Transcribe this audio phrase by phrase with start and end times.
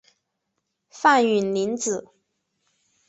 [0.89, 2.07] 范允临子。